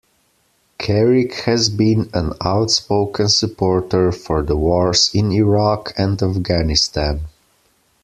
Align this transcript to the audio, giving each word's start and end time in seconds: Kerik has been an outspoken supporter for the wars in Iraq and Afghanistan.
Kerik 0.79 1.33
has 1.41 1.69
been 1.69 2.09
an 2.15 2.33
outspoken 2.43 3.29
supporter 3.29 4.11
for 4.11 4.41
the 4.41 4.57
wars 4.57 5.11
in 5.13 5.31
Iraq 5.31 5.93
and 5.95 6.19
Afghanistan. 6.23 7.25